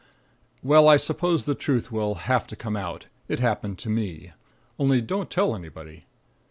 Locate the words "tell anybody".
5.29-6.05